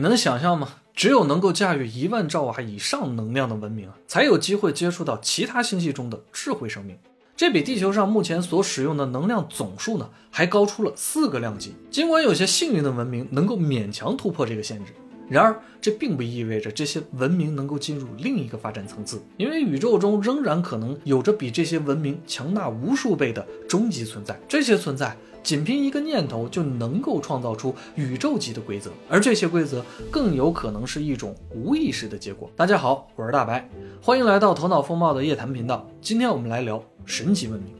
[0.00, 0.76] 你能想象吗？
[0.94, 6.96] 只有能够驾驭一万兆瓦以上能量的文明，才有机会接触到其他星系中的智慧生命。
[7.36, 11.74] 这比地球上目前所使用的能量总数呢，还高出了四个量级。
[11.90, 14.94] 尽管有些幸运的文明能够勉强突破这个限制。
[15.28, 24.40] 然而，这并不意味着这些文明能够进入另一个发展层次，因为宇宙中仍然可能有着比这些文明强大无数倍的终极存在。
[24.48, 32.50] 这些存在仅凭一个念头就能够创造出宇宙级的规则，而这些规则更有可能是一种无意识的结果。
[32.54, 33.68] 大家好，我是大白，
[34.02, 35.88] 欢迎来到头脑风暴的夜谈频道。
[36.00, 37.74] 今天我们来聊神级文明。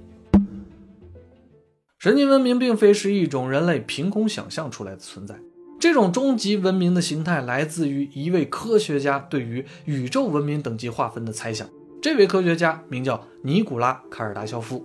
[1.98, 5.36] 神级文明并非是一种人类凭空想象出来的存在。
[5.78, 11.68] 这种终极文明的形态来自于一位科学家对于宇宙文明等级划分的猜想。
[12.02, 14.82] 这位科学家名叫尼古拉·卡尔达肖夫，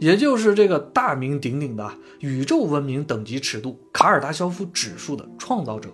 [0.00, 1.90] 也就是这个大名鼎鼎的
[2.20, 5.90] 宇宙文明等级尺度卡尔达肖夫指数的创造者。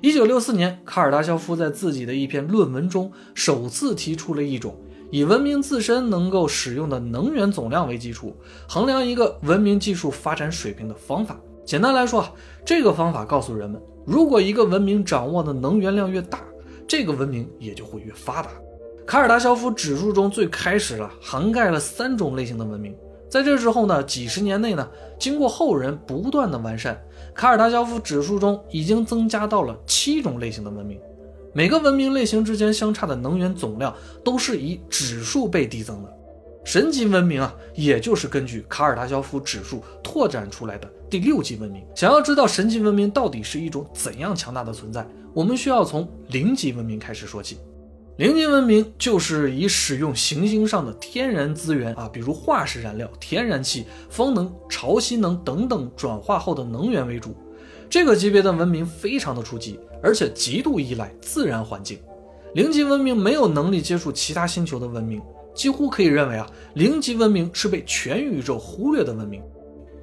[0.00, 4.76] 一九六四年，卡尔达肖夫在自己的一篇论文中首次提出了一种
[5.10, 8.34] 以文明自身能够使用的能源总量为基础，
[8.68, 11.38] 衡量一个文明技术发展水平的方法。
[11.64, 12.26] 简单来说，
[12.64, 13.80] 这个方法告诉人们。
[14.04, 16.40] 如果一个文明掌握的能源量越大，
[16.88, 18.50] 这个文明也就会越发达。
[19.06, 22.96] 卡尔达肖夫指数中最开始了涵盖了三种类型的文明，
[23.32, 24.86] 在这之后呢，几十年内呢，
[25.18, 27.02] 经过后人不断的完善，
[27.34, 31.00] 卡尔达肖夫指数中已经增加到了七种类型的文明。
[31.54, 36.14] 每个文明类型之间相差的能源总量都是以指数倍递增的。
[36.62, 41.82] 神级文明啊，也就是根据卡尔达肖夫指数拓展出来的第六级文明。
[41.96, 47.56] 想要知道神级文明到底是一种怎样强大的存在，我们需要从零级文明开始说起。
[48.18, 57.34] 零级文明就是以使用行星上的天然资源啊，比如化石燃料、天然气、风能、潮汐能等等转化后的能源为主。
[57.88, 61.98] 这个级别的文明非常的初级，而且极度依赖自然环境。
[62.54, 65.20] 零级文明没有能力接触其他星球的文明。
[65.54, 69.42] 几乎可以认为啊，零级文明是被全宇宙忽略的文明。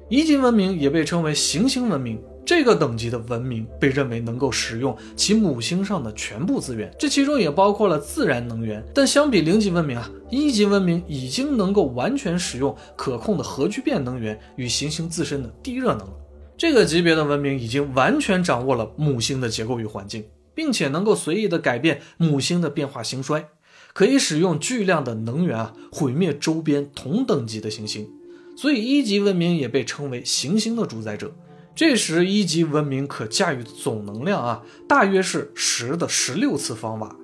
[0.08, 8.84] 一级文明也被称为行星文明，这个等级的文明被认为能够使用其母星上的全部资源，这其中也包括了自然能源。
[8.94, 16.12] 但相比零级文明啊，一级文明已经能够完全使用可控的核聚变能源与行星自身的地热能了。
[16.56, 20.24] 这个级别的文明已经完全掌握了母星的结构与环境，
[20.54, 23.48] 并且能够随意的改变母星的变化兴衰。
[23.92, 28.08] 可以使用巨量的能源啊，毁灭周边同等级的行星，
[28.56, 31.32] 所以一级文明也被称为行星的主宰者。
[31.74, 37.16] 这时，一级文明可驾驭的总能量啊，大约是十的十六次方瓦。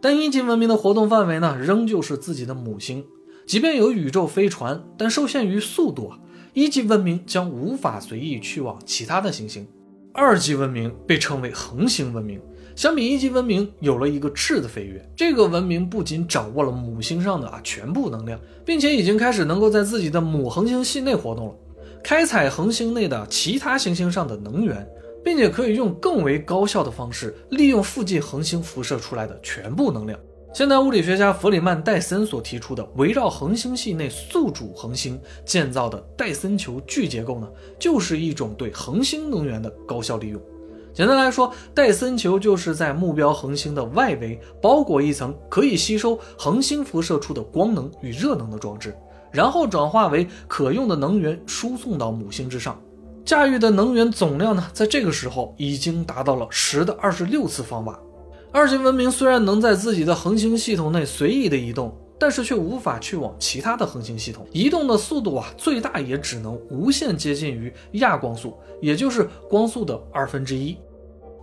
[0.00, 3.04] 但一级文明的活动范围呢，仍旧是自己的母星。
[3.46, 6.18] 即便有宇宙飞船，但受限于速度啊，
[6.52, 9.66] 一级文明将无法随意去往其他的行星。
[10.12, 12.40] 二级文明被称为恒星文明。
[12.76, 15.04] 相比一级文明，有了一个质的飞跃。
[15.16, 21.54] 这个文明不仅掌握了母星上的啊全部能量，并且已经开始能够在自己的母恒星系内活动了，
[22.04, 24.86] 开采恒星内的其他行星上的能源，
[25.24, 30.20] 并且可以用更为高效的方式利用附近恒星辐射出来的全部能量。
[30.52, 37.48] 现代物理学家弗里曼·戴森所提出的围绕恒星系内宿主恒星建造的戴森球聚结构呢，
[37.78, 40.38] 就是一种对恒星能源的高效利用。
[40.92, 48.94] 简单来说，戴森球就是在目标恒星的外围包裹一层可以吸收恒星辐射出的光能与热能的装置，
[49.34, 52.80] 然后转化为可用的能源输送到母星之上。
[53.24, 57.98] 驾驭的能源总量呢，在这个时候已经达到了十的二十六次方瓦。
[58.52, 61.94] 二级文明虽然能在自己的恒星系统内随意的移动。
[62.16, 70.76] 但是却无法去往其他的恒星系统，移动的速度啊，最大也只能无限接近于亚光速，也就是光速的二分之一。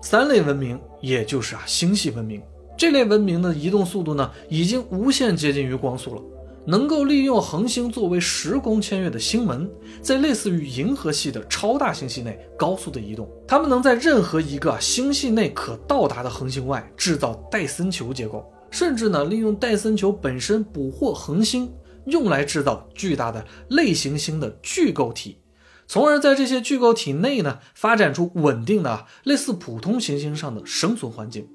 [0.02, 2.42] 三类文明，也就是啊星系文明，
[2.78, 6.22] 这类文明的移动速度呢，已经无限接近于光速了，
[6.66, 9.70] 能够利用恒星作为时空签约的星门，
[10.02, 13.30] 在类似于银河系的超大星系内高速的移动。
[13.48, 18.46] 它们能在任何一个星系内可到达的恒星外制造戴森球结构。
[18.70, 21.70] 甚至呢，利用戴森球本身捕获恒星，
[22.06, 25.40] 用来制造巨大的类行星的聚构体，
[25.88, 31.50] 从而在这些聚构体内呢，发展出稳定的类似普通行星上的生存环境。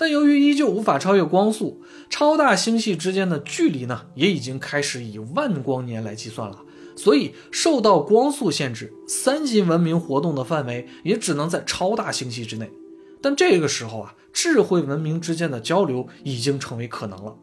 [0.00, 6.58] 但由于依旧无法超越光速，超大星系之间的距离呢，也已经开始以万光年来计算了，
[6.96, 12.70] 所以受到光速限制，三级文明活动的范围也只能在超大星系之内。
[13.20, 14.14] 但这个时候啊。
[14.32, 17.36] 智慧文明之间的交流已经成为可能了。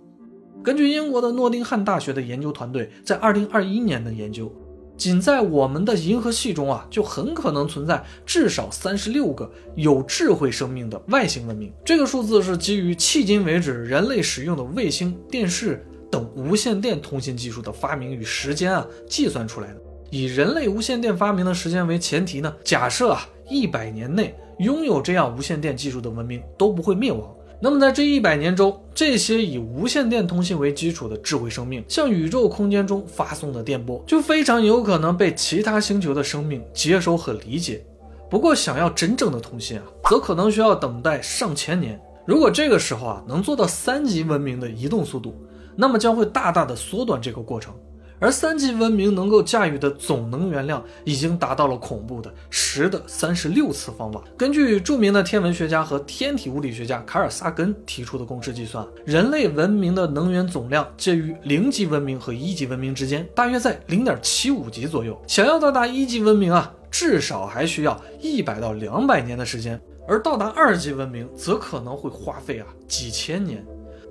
[0.64, 4.50] 根据英国的诺丁汉大学的研究团队在2021年的研究，
[4.98, 11.72] 仅在我们的银河系中啊，就很可能存在至少三十六个有智慧生命的外星文明。
[11.86, 19.82] 这个数字是基于迄今为止人类使用的卫星、电视等无线电通信技术的发明与时间啊计算出来的。
[20.10, 27.37] 以人类无线电发明的时间为前提呢，假设啊一百年内拥有这样无线电技术的文明都不会灭亡。
[27.60, 37.84] 那么在这一百年中，这些以无线电通信为基础的智慧生命向宇宙空间中发送的电波，就非常有可能被其他星球的生命接收和理解。
[38.30, 42.00] 不过，想要真正的通信啊，则可能需要等待上千年。
[42.26, 45.34] 如果这个时候啊能做到三级文明的移动速度，
[45.76, 47.74] 那么将会大大的缩短这个过程。
[48.20, 54.24] 而三级文明能够驾驭的总能源量已经达到了恐怖的十的三十六次方瓦。
[54.38, 65.20] 根据著名的天文学家和天体物理学家卡尔萨根提出的公式计算，人类文明的能源总量介于零级文明和一级文明之间，大约在零点七五级左右。
[65.28, 73.64] 想要到达一级文明啊，至少还需要一百到两百年的时间，而到达二级文明则可能会花费啊几千年。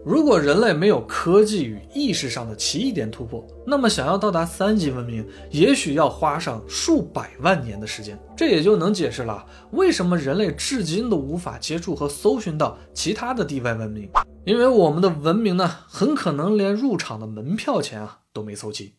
[0.06, 8.16] 如果人类没有科技与意识上的奇异点突破，那么想要到达三级文明，也许要花上数百万年的时间。
[8.36, 14.08] 这也就能解释了为什么人类至今都无法接触和搜寻到其他的地外文明，
[14.44, 18.94] 因为我们的文明呢，很可能连入场的门票钱啊都没凑齐。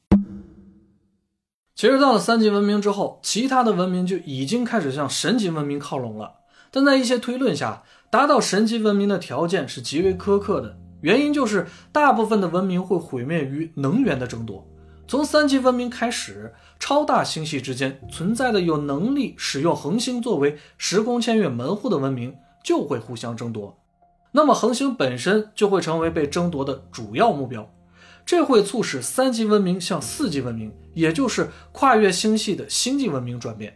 [1.73, 6.33] 其实到了三级文明之后，其他的文明就已经开始向神级文明靠拢了，
[6.69, 10.77] 但在一些推论下，达到神级文明的条件是极为苛刻的。
[11.07, 14.67] 原因就是大部分的文明会毁灭于能源的争夺。
[15.07, 23.73] 从三级文明开始，超大星系之间存在的有能力使用恒星作为时空签约门户的文明就会互相争夺，
[24.33, 27.65] 那么恒星本身就会成为被争夺的主要目标。
[28.25, 33.73] 这会促使三级文明向四级文明，也就是跨越星系的星际文明转变。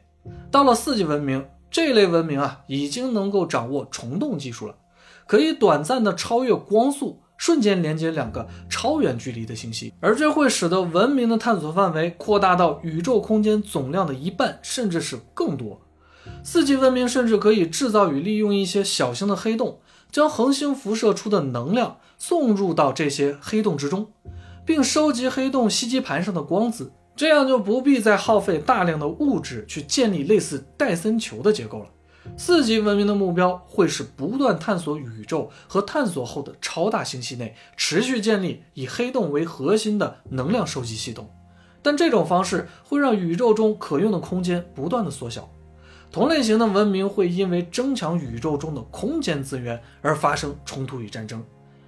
[0.52, 4.76] 到了四级文明，这类文明啊已经能够掌握虫洞技术了。
[5.32, 15.80] 可以短暂的超越光速，瞬间连接两个超远距离的星系，而这会使得文明的探索范围扩大到宇宙空间总量的一半，甚至是更多。
[16.44, 19.80] 四级文明甚至可以制造与利用一些小型的黑洞，
[20.12, 24.12] 将恒星辐射出的能量送入到这些黑洞之中，
[24.66, 31.86] 并收集黑洞吸积盘上的光子，这样就不必再耗费大量的物质去建立类似戴森球的结构了。
[32.38, 41.30] 四级文明的目标会是不断探索宇宙和探索后的超大星系内持续建立以黑洞为核心的能量收集系统，
[41.82, 45.50] 但这种方式会让宇宙中可用的空间不断的缩小。
[46.12, 51.44] 同类型的文明会因为争抢宇宙中的空间资源而发生冲突与战争，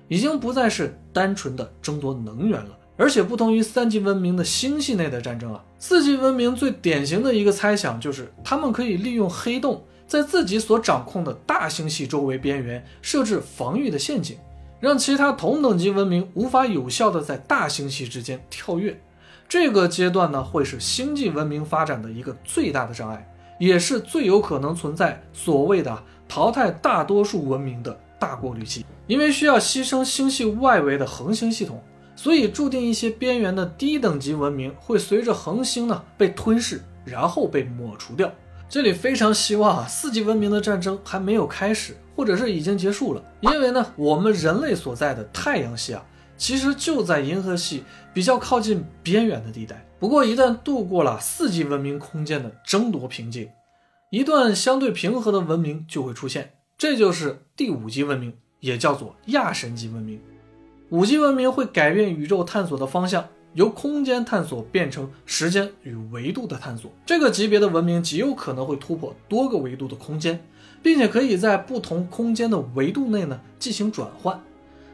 [0.07, 2.77] 已经不再是单纯的争夺能源了。
[2.95, 9.83] 而且不同于三级文明的星系内的战争啊，四级文明最典型的一个猜想就是他们可以利用黑洞。
[10.13, 14.37] 在自己所掌控的大星系周围边缘设置防御的陷阱，
[14.79, 19.01] 让其他同等级文明无法有效的在大星系之间跳跃。
[19.49, 23.27] 这个阶段呢，会是星际文明发展的一个最大的障碍，
[23.59, 28.85] 也是最有可能存在所谓的淘汰大多数文明的大过滤器。
[29.07, 31.81] 因为需要牺牲星系外围的恒星系统，
[32.15, 38.31] 所以注定一些边缘的低等级文明会随着恒星呢被吞噬，然后被抹除掉。
[38.73, 43.23] 这里非常希望啊，四级文明的战争还没有开始，或者是已经结束了。
[43.41, 46.03] 因为呢，我们人类所在的太阳系啊，
[46.37, 47.83] 其实就在银河系
[48.15, 49.85] 比较靠近边缘的地带。
[49.99, 53.47] 不过，一旦度过了四级文明空间的争夺瓶颈，
[54.09, 60.19] 一段相对平和的文明就会出现，这就是第五级文明，也叫做亚神级文明。
[60.89, 63.27] 五级文明会改变宇宙探索的方向。
[63.53, 70.43] 由空间探索变成时间与维度的探索，这个级别的文明极有可能会突破多个维度的空间，
[70.81, 74.41] 并且可以在不同空间的维度内呢进行转换。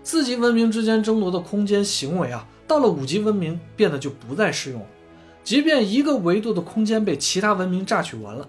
[0.03, 4.87] 四级文明之间争夺的空间行为啊，到了五级文明变得就不再适用了。
[5.43, 8.47] 即便一个维度的空间被其他文明榨取完了，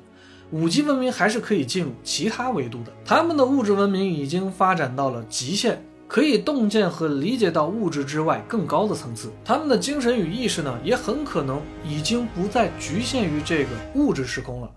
[0.51, 2.93] 五级文明还是可以进入其他维度的。
[3.05, 5.83] 他们的物质文明已经发展到了极限。
[6.11, 14.69] 可以洞见和理解到物质之外更高的层次，他们的精神与意识呢，也很可能已经不再局限于这个物质时空了。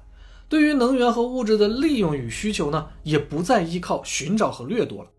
[0.48, 5.10] 对于能源和物质的利用与需求呢，也不再依靠寻找和掠夺了。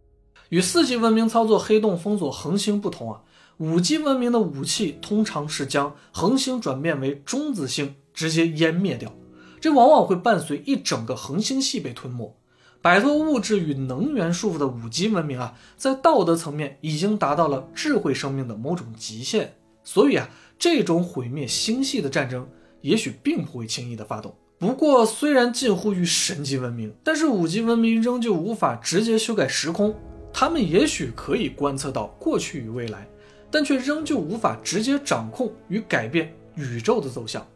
[0.50, 3.22] 与四级文明操作黑洞封锁恒星不同啊，
[3.56, 9.12] 五级文明的武器通常是将恒星转变为中子星，直接湮灭掉。
[9.60, 12.36] 这往往会伴随一整个恒星系被吞没。
[12.84, 19.54] 摆脱物质与能源束缚的五级文明啊，在道德层面已经达到了智慧生命的某种极限。
[19.82, 22.46] 所以啊，这种毁灭星系的战争
[22.82, 24.36] 也许并不会轻易的发动。
[24.58, 29.94] 不过，虽然近乎于神级文明，但是五级文明仍旧无法直接修改时空。
[30.30, 33.08] 他们也许可以观测到过去与未来，
[33.50, 37.46] 但却仍旧无法直接掌控与改变宇宙的走向。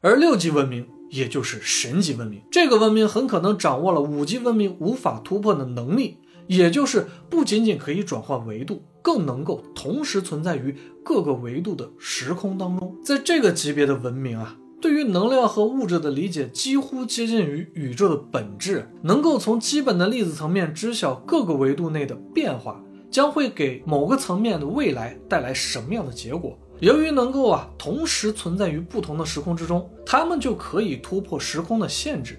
[0.00, 6.16] 而六级文明，也就是神级文明，这个文明很可能掌握了五级文明无法突破的能力，
[6.46, 12.96] 也就是不仅仅可以转换维度，更能够同时存在于各个维度的时空当中。
[13.04, 14.56] 在这个级别的文明啊。
[14.80, 26.58] 对于能量和物质的理解几乎接近于宇宙的本质，能够从基本的粒子层面知晓各个维度内的变化将会给某个层面的未来带来什么样的结果。
[26.82, 32.36] 由于能够啊同时存在于不同的时空之中，他们就可以突破时空的限制，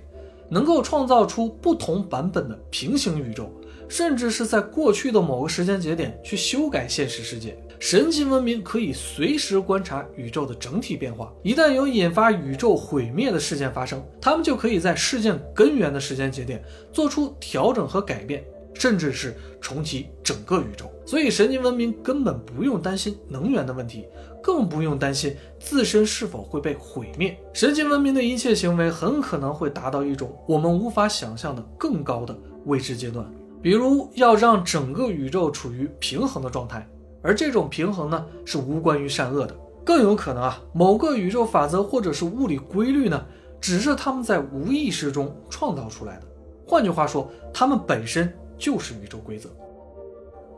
[0.50, 3.50] 能够创造出不同版本的平行宇宙，
[3.88, 7.58] 甚至是在过去的某个时间节点去修改现实世界。
[7.80, 20.92] 神级文明可以随时观察宇宙的整体变化，一旦有引发宇宙毁灭的事件发生，他们就可以在事件根源的时间节点做出调整和改变，甚至是重启整个宇宙。
[21.06, 24.06] 所以，神级文明根本不用担心能源的问题，
[24.44, 27.36] 更不用担心自身是否会被毁灭。
[27.54, 33.26] 神级文明的一切行为很可能会达到一种我们无法想象的更高的未知阶段，
[33.62, 36.86] 比如要让整个宇宙处于平衡的状态。
[37.22, 43.26] 而这种平衡呢，是无关于善恶的，更有可能啊，某个宇宙法则或者是物理规律呢，
[43.62, 46.24] 只是他们在无意识中创造出来的。
[46.68, 49.50] 换句话说，他们本身就是宇宙规则。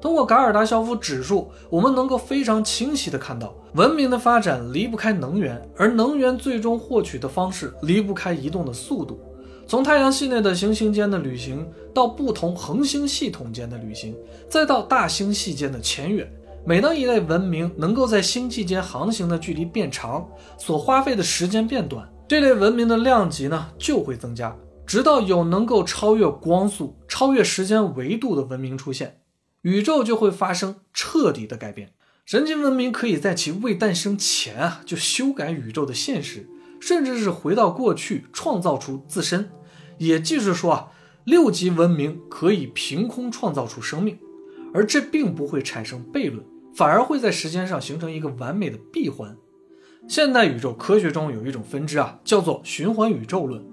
[0.06, 9.20] 通过嘎尔达肖夫指数，我们能够非常清晰地看到，文明的发展离不开能源，而能源最终获取的方式离不开移动的速度。
[9.66, 14.16] 从太阳系内的行星间的旅行，到不同恒星系统间的旅行，
[14.48, 16.32] 再到大星系间的前远。
[16.64, 20.24] 每当一类文明能够在星际间航行的距离变长，
[20.56, 29.18] 所花费的时间变短，这类文明的量级呢就会增加，直到有能够超越光速、超越时间维度的文明出现，
[29.66, 31.94] 宇宙就会发生彻底的改变。
[32.24, 36.48] 神经文明可以在其未诞生前啊就修改宇宙的现实，
[36.80, 39.50] 甚至是回到过去创造出自身。
[39.98, 40.92] 也就是说啊，
[41.24, 44.20] 六级文明可以凭空创造出生命，
[44.72, 46.46] 而这并不会产生悖论。
[46.76, 49.36] 反而会在时间上形成一个完美的闭环。
[50.08, 53.66] 现代宇宙科学中有一种分支啊，叫做循环宇宙论。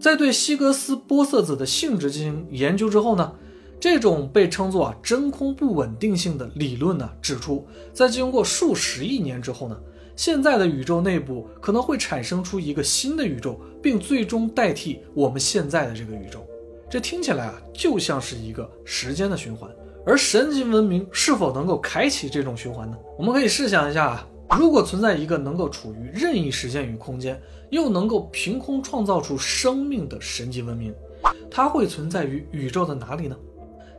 [0.00, 3.34] 在对希格斯玻色子的性质进行研究之后呢，
[3.80, 9.78] 这种被称作啊真空不稳定性的理论呢，指出在经过数十亿年之后呢，
[10.16, 16.44] 现在的宇宙内部可能会产生出一个新的宇宙，并最终代替我们现在的这个宇宙。
[16.90, 19.70] 这听起来啊，就像是一个时间的循环。
[20.06, 22.96] 而神级文明是否能够开启这种循环呢？
[23.18, 30.94] 我们可以试想一下啊，如果存在一个能够处于任意时间与空间，又能够凭空创造出生命的神级文明，
[31.50, 33.36] 它会存在于宇宙的哪里呢？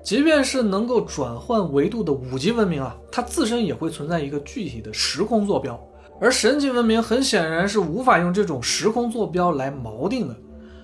[0.02, 5.80] 即便是能够转换维度的五级文明啊，它自身也会存在一个具体的时空坐标，
[6.20, 10.36] 而神级文明很显然是无法用这种时空坐标来锚定的。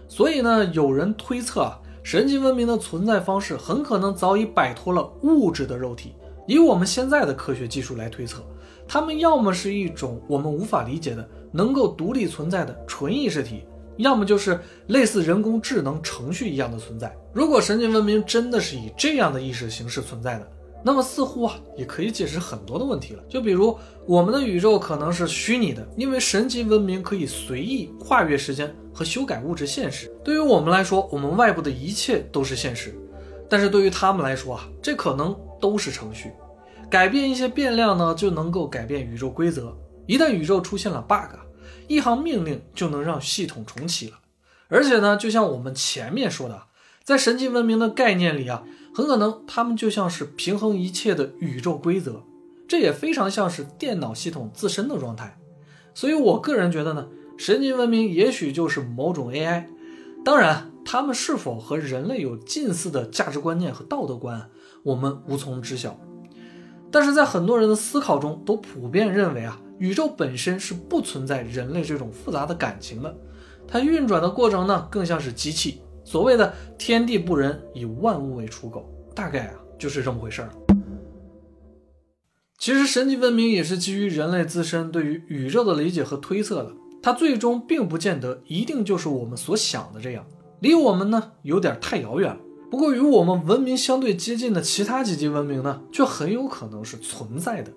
[0.07, 1.79] 所以呢，有人推测啊。
[2.03, 6.13] 神级文明的存在方式很可能早已摆脱了物质的肉体。
[6.45, 8.43] 以我们现在的科学技术来推测，
[8.87, 13.63] 他们要么是一种我们无法理解的、能够独立存在的纯意识体，
[13.97, 17.15] 要么就是类似人工智能程序一样的存在。
[17.33, 20.51] 如果神级文明真的是以这样的意识形式存在的，
[20.83, 23.23] 那么似乎啊，也可以解释很多的问题了。
[23.27, 23.75] 就比如
[24.05, 30.11] 我们的宇宙可能是虚拟的，因为神级文明可以随意跨越时间和修改物质现实。
[30.23, 32.93] 对于我们来说，我们外部的一切都是现实，
[33.49, 36.31] 但是对于他们来说啊，这可能都是程序。
[36.87, 39.75] 改变一些变量呢，就能够改变宇宙规则。
[40.05, 41.35] 一旦宇宙出现了 bug，
[41.87, 44.19] 一行命令就能让系统重启了。
[44.67, 46.63] 而且呢，就像我们前面说的，
[47.03, 48.63] 在神级文明的概念里啊。
[48.95, 52.23] 很可能，他们就像是平衡一切的宇宙规则，
[52.65, 55.37] 这也非常像是电脑系统自身的状态。
[55.93, 59.65] 所以我个人觉得呢，神级文明也许就是某种 AI。
[60.23, 64.49] 当然，他们是否和人类有近似的价值观念和道德观，
[64.83, 65.99] 我们无从知晓。
[66.89, 73.15] 但是在很多人的思考中，都普遍认为啊，宇宙本身是不存在人类这种复杂的感情的，
[73.67, 75.81] 它运转的过程呢，更像是机器。
[76.03, 80.49] 所谓的天地不仁，以万物为刍狗，大概啊就是这么回事儿。
[82.57, 90.25] 其实神级文明也是基于人类自身对于宇宙的理解和推测的，它最终并不见得一定就是我们所想的这样，
[90.61, 92.39] 离我们呢有点太遥远了。
[92.71, 97.71] 不过与我们文明相对接近的其他几级文明呢，却很有可能是存在的。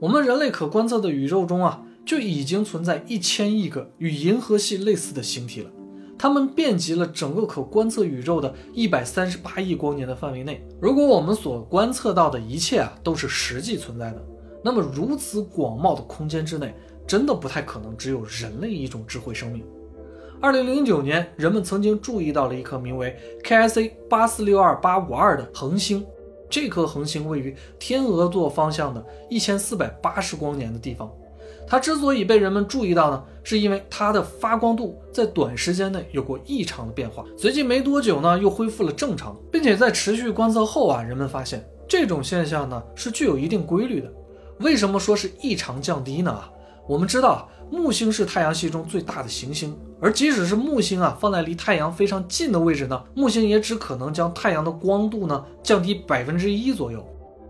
[0.00, 5.70] 我们人类可观测的宇宙中啊，就已经存在一千亿个与银河系类似的星体了。
[6.18, 10.66] 它们遍及了整个可观测宇宙的一百三十八亿光年的范围内。
[10.80, 14.24] 如果我们所观测到的一切啊都是实际存在的，
[14.64, 16.74] 那么如此广袤的空间之内，
[17.06, 19.62] 真的不太可能只有人类一种智慧生命。
[20.40, 23.14] 二零零九年，人们曾经注意到了一颗名为
[23.44, 26.02] KIC 八四六二八五二的恒星。
[26.50, 31.10] 这颗恒星位于天鹅座方向的一千四百八十光年的地方。
[31.66, 44.12] 它之所以被人们注意到呢，是因为它的发光度在短时间内有过异常的变化，随即没多久呢又恢复了正常，并且在持续观测后啊，人们发现这种现象呢是具有一定规律的。
[44.58, 46.42] 为什么说是异常降低呢？
[46.88, 57.04] 我们知道木星是太阳系中最大的行星，而即使是木星啊放在离太阳非常近的位置呢，木星也只可能将太阳的光度呢降低百分之一左右。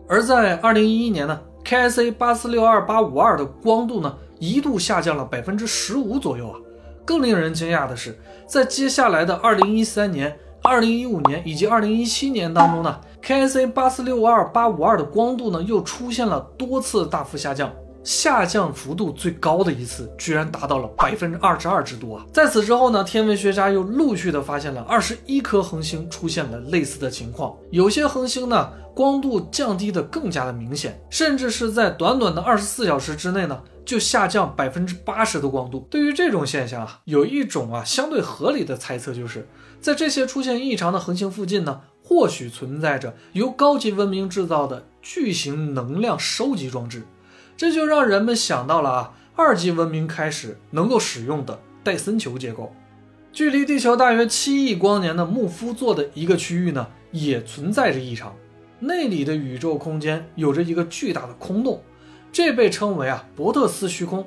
[0.09, 1.41] 而在二零一一年呢。
[1.63, 6.59] KSA 八四六二八五二的光度呢，一度下降了百分之十五左右啊。
[7.05, 17.71] 更令人惊讶的是，在接下来的二零一三年、二零一五年以及二零一七年当中呢，KSA 八四六二八五二的光度呢，又出现了多次大幅下降。
[18.03, 22.25] 下降幅度最高的一次，居然达到了百分之二十二之多啊！
[22.33, 27.55] 在此之后呢，天文学家又陆续的发现了二十一颗恒星出现了类似的情况。
[27.71, 35.87] 有些恒星呢，光度降低的更加的明显，甚至是在短短的二十四小时之内呢，就下降百分之八十的光度。
[35.91, 39.47] 对于这种现象啊，有一种啊相对合理的猜测，就是
[39.81, 47.03] 在这些出现异常的恒星附近呢，或许存在着由高级文明制造的巨型能量收集装置。
[47.61, 52.75] 这就让人们想到了啊，二级文明开始能够使用的戴森球结构。
[53.35, 58.35] 距离地球大约七亿光年的木夫座的一个区域呢，也存在着异常。
[58.79, 61.83] 那里的宇宙空间有着一个巨大的空洞，
[62.33, 64.27] 这被称为啊伯特斯虚空。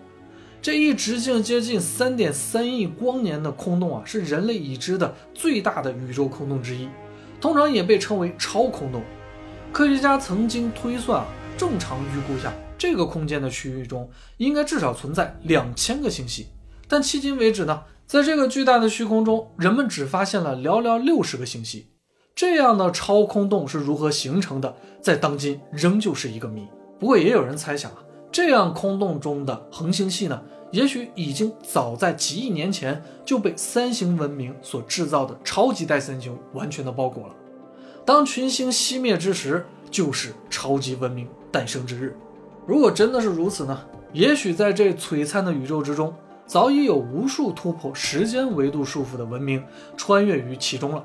[0.61, 6.87] 这一直径接近三点三亿光年的空洞啊，是人类已知的最大的宇宙空洞之一，
[7.41, 9.01] 通常也被称为超空洞。
[9.71, 11.25] 科学家曾经推算啊，
[11.57, 12.53] 正常预估下。
[12.83, 16.49] 这个空间的区域中应该至少存在两千个星系，
[16.85, 21.87] 但迄今为止呢，在这个巨大的虚空中，人们只发现了寥寥六十个星系。
[22.35, 26.67] 这样的超空洞是如何形成的，在当今仍旧是一个谜。
[26.99, 37.35] 不过也有人猜想啊，这样空洞中的恒星系呢，也许已经早在几亿年前就被三星文明所制造的超级戴森球完全的包裹了。
[38.03, 42.13] 当群星熄灭之时，就是超级文明诞生之日。
[42.65, 43.79] 如果真的是如此呢？
[44.13, 46.13] 也许在这璀璨的宇宙之中，
[46.45, 49.63] 早已有无数突破时间维度束缚的文明
[49.97, 51.03] 穿越于其中了。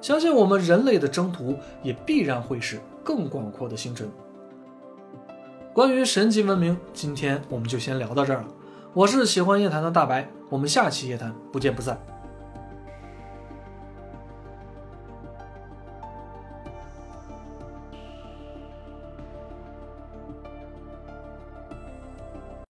[0.00, 4.08] 相信我们人类的征途也必然会是更广阔的星辰。
[5.72, 8.48] 关于神级文明，今天我们就先聊到这儿了。
[8.92, 11.98] 我是喜欢夜谈的大白，我们下期夜谈不见不散。